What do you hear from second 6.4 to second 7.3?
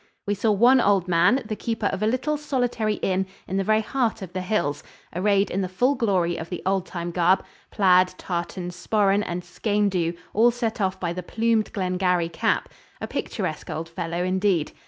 the old time